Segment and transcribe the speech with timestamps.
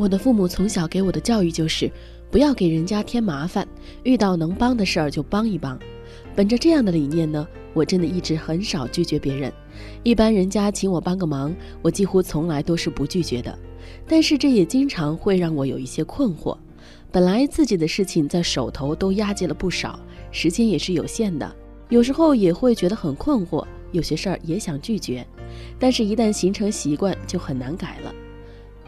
[0.00, 1.92] 我的父母从小给我的教育就是，
[2.30, 3.68] 不要给人家添麻烦，
[4.02, 5.78] 遇到能帮的事儿就帮一帮。
[6.34, 9.52] 本着这样的理念呢，我真的一直很少拒绝别人。
[10.02, 13.58] 一般人家请我帮个忙，我几乎从来都是不拒绝的。
[14.08, 16.56] 但是这也经常会让我有一些困惑。
[17.12, 20.00] 本来自己的事情在手头都压积了不少，
[20.32, 21.54] 时间也是有限的，
[21.90, 23.66] 有时候也会觉得很困惑。
[23.92, 25.26] 有些事儿也想拒绝，
[25.78, 28.14] 但是一旦形成习惯，就很难改了。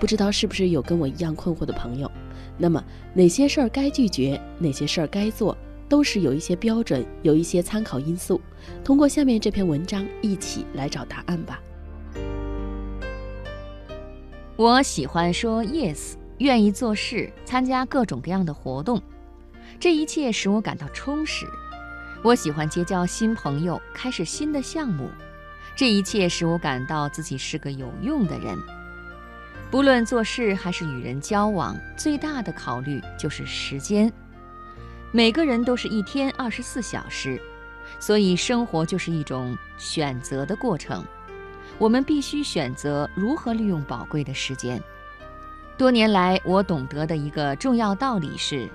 [0.03, 2.11] 不知道是不是有跟我一样困惑的朋友？
[2.59, 2.83] 那么
[3.15, 5.57] 哪些事儿该拒绝，哪些事儿该做？
[5.89, 8.41] 都是有一些标准，有一些参考因素。
[8.83, 11.63] 通过下面这篇文章，一起来找答案吧。
[14.57, 19.01] 我喜欢说 yes，愿意做事，参加各种各样的活动，
[19.79, 21.47] 这一切使我感到充实。
[22.25, 25.09] 我喜欢结交新朋友，开始新的项目，
[25.77, 28.59] 这一切使我感到自己是个有用的人。
[29.73, 34.13] 不论做事还是与人交往，最大的考虑就是时间。
[35.11, 37.41] 每个人都是一天二十四小时，
[37.99, 41.03] 所以生活就是一种选择的过程。
[41.79, 44.79] 我们必须选择如何利用宝贵的时间。
[45.79, 48.69] 多年来，我懂得的一个重要道理是：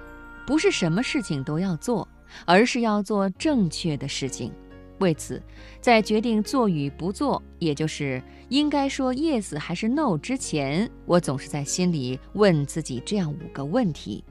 [0.48, 2.08] 不是什么事情都要做，
[2.44, 4.52] 而是要做正确的事情。
[5.00, 5.42] 为此，
[5.80, 14.24] 在决定做与不做，也就是应该说 yes 还是 no 之前，我总是在心里问自己这样五个问题：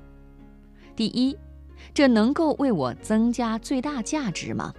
[0.95, 1.37] 第一，
[1.95, 4.73] 这能够为我增加最大价值吗？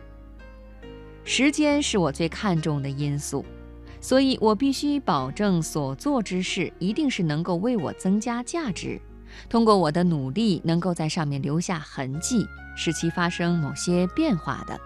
[1.23, 3.45] 时间是我最看重的因素，
[3.99, 8.99] 所以我必须保证所做之事一定是能够为我增加价值，
[9.49, 12.45] 通过我的努力能够在上面留下痕迹，
[12.77, 14.79] 使其发生某些变化的。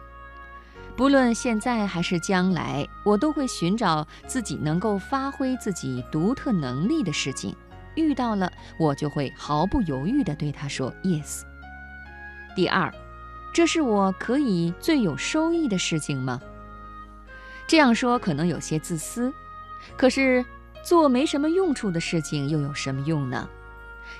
[0.95, 7.56] 不论现在还是将来，我都会寻找自己能够发挥自己独特能力的事情，
[7.95, 11.42] 遇到了我就会毫不犹豫地对他说 yes。
[12.56, 12.94] 第二，
[13.53, 16.39] 这是我可以最有收益的事情吗？
[17.67, 19.33] 这样说可能有些自私，
[19.98, 20.45] 可是
[20.83, 23.49] 做没什么用处的事情又有什么用呢？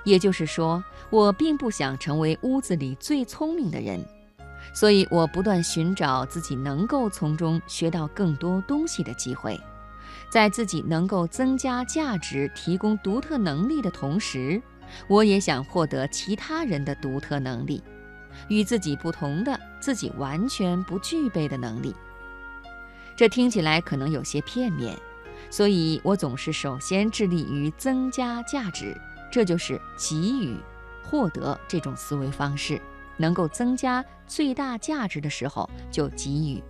[0.04, 4.04] 也就是说，我并不想成为屋子里最聪明的人，
[4.74, 9.60] 所以我不断寻找自己能够从中学到更多东西的机会，
[10.30, 14.62] 在自己能够增加价值、提供独特能力的同时，
[15.08, 17.84] 我也想获得其他人的独特能力。
[18.48, 21.94] 与自己不同的、自己完全不具备的能力，
[23.14, 24.98] 这听起来可能有些片面，
[25.50, 28.96] 所以我总是首先致力于增加价值，
[29.30, 30.56] 这就是给予、
[31.04, 32.82] 获得这种思维方式。
[33.18, 36.64] 能够增加最大价值的时候就给予，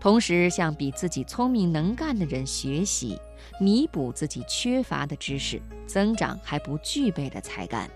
[0.00, 3.18] 同时向比自己聪明能干的人学习，
[3.60, 7.90] 弥补自己缺乏的知识，增长还不具备的才干。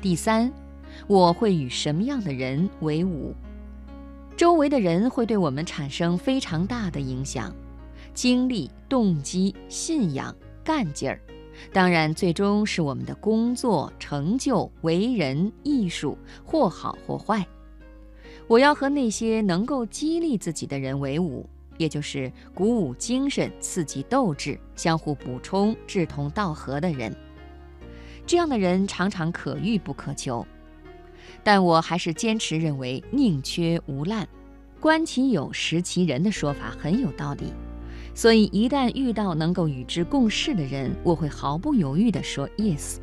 [0.00, 0.52] 第三。
[1.06, 3.34] 我会与什么样的人为伍？
[4.36, 7.50] 周围的人会对我们产生非常大的影响，
[8.12, 11.18] 经历、动机、信仰、干劲儿，
[11.72, 17.46] 当然最终是我们的工作成就、为人、艺术，或好或坏。
[18.48, 21.48] 我要和那些能够激励自己的人为伍，
[21.78, 27.14] 也就是鼓舞精神、刺激斗志、相互补充、志同道合的人。
[28.26, 30.46] 这样的人常常可遇不可求。
[31.44, 34.26] 但我还是坚持认为宁缺毋滥，
[34.80, 37.52] 观其有识其人的说法很有道理。
[38.14, 42.96] 所以一旦遇到能够与之共事的人，我会毫不犹豫地说 yes。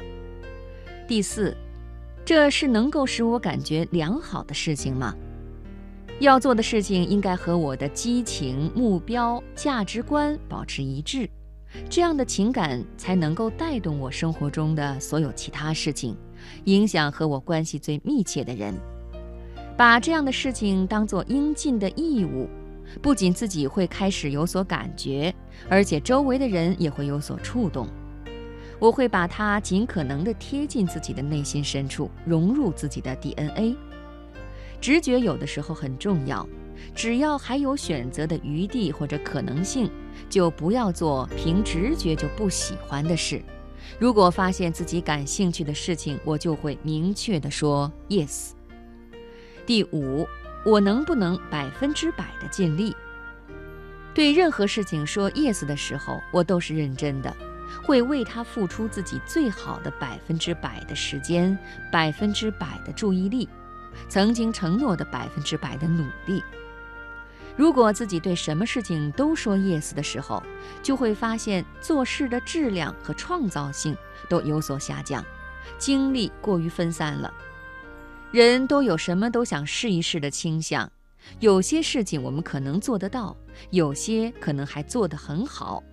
[1.08, 1.56] 第四，
[2.24, 5.16] 这是能够使我感觉良好的事情吗？
[6.20, 11.30] 要做的事情应该和我的激情、目标、价值观保持一致，
[11.90, 16.16] 这样的情感才能够带动我生活中的所有其他事情。
[16.66, 18.76] 影响和我关系最密切的人，
[19.76, 22.47] 把这样的事情当作应尽的义务，
[23.01, 25.33] 不仅自己会开始有所感觉，
[25.69, 27.88] 而且周围的人也会有所触动。
[28.79, 33.75] 我会把它尽可能地贴近自己的内心深处，融入自己的 DNA。
[34.79, 36.47] 直觉有的时候很重要，
[36.96, 39.91] 只要还有选择的余地或者可能性，
[40.29, 43.41] 就不要做凭直觉就不喜欢的事。
[43.99, 48.52] 如果发现自己感兴趣的事情，我就会明确地说 yes。
[49.66, 50.25] 第五，
[50.66, 52.96] 我能不能百分之百的尽力？
[54.14, 57.34] 对任何事情说 yes 的时候，我都是认真的，
[57.84, 61.58] 会为他付出自己最好的百分之百的时间、
[61.91, 63.47] 百分之百的注意力，
[64.09, 66.44] 曾经承诺的百分之百的努力。
[67.55, 70.41] 如果自己对什么事情都说 yes 的时候，
[70.82, 73.96] 就会发现做事的质量和创造性
[74.28, 75.23] 都有所下降，
[75.78, 77.34] 精力过于分散了。
[78.31, 80.91] 人都有什么都想试一试的倾向，
[81.40, 83.35] 有些事情我们可能做得到，
[83.72, 85.84] 有些可能还做得很好，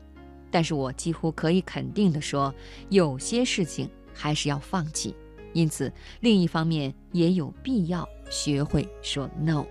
[0.51, 2.55] 但是我几乎可以肯定地说，
[2.91, 5.15] 有些事情还是要放弃。
[5.55, 5.91] 因此，
[6.21, 9.65] 另一方面也有必要学会说 no。